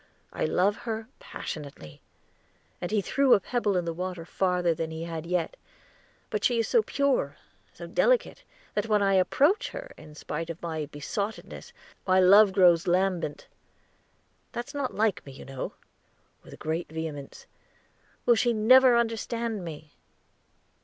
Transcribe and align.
I 0.33 0.45
love 0.45 0.77
her 0.77 1.07
passionately," 1.19 2.01
and 2.81 2.89
he 2.89 3.01
threw 3.03 3.35
a 3.35 3.39
pebble 3.39 3.77
in 3.77 3.85
the 3.85 3.93
water 3.93 4.25
farther 4.25 4.73
than 4.73 4.89
he 4.89 5.03
had 5.03 5.27
yet; 5.27 5.55
"but 6.31 6.43
she 6.43 6.57
is 6.57 6.67
so 6.67 6.81
pure, 6.81 7.37
so 7.71 7.85
delicate, 7.85 8.43
that 8.73 8.87
when 8.87 9.03
I 9.03 9.13
approach 9.13 9.69
her, 9.69 9.91
in 9.97 10.15
spite 10.15 10.49
of 10.49 10.59
my 10.59 10.87
besottedness, 10.87 11.71
my 12.07 12.19
love 12.19 12.51
grows 12.51 12.87
lambent. 12.87 13.47
That's 14.53 14.73
not 14.73 14.95
like 14.95 15.23
me, 15.23 15.33
you 15.33 15.45
know," 15.45 15.73
with 16.41 16.57
great 16.57 16.89
vehemence. 16.91 17.45
"Will 18.25 18.33
she 18.33 18.53
never 18.53 18.97
understand 18.97 19.63
me?" 19.63 19.93